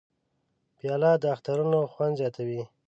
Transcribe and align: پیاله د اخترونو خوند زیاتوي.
پیاله 0.77 1.11
د 1.21 1.25
اخترونو 1.35 1.79
خوند 1.93 2.13
زیاتوي. 2.19 2.61